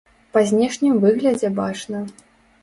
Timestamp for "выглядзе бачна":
1.03-2.03